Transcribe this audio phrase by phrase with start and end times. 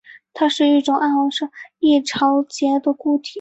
[0.33, 1.49] 它是一种暗红色
[1.79, 3.29] 易潮解的固体。